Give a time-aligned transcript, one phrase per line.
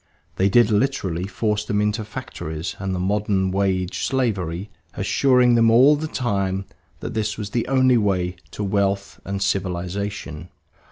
[0.37, 5.95] They did literally force them into factories and the modern wage slavery, assuring them all
[5.95, 6.65] the time
[7.01, 10.49] that this was the only way to wealth and civilization.